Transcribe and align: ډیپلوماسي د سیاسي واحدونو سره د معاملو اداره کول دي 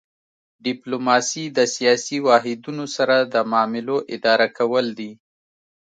ډیپلوماسي 0.65 1.45
د 1.57 1.59
سیاسي 1.75 2.17
واحدونو 2.27 2.85
سره 2.95 3.15
د 3.33 3.35
معاملو 3.51 3.97
اداره 4.15 4.47
کول 4.57 4.85
دي 4.99 5.11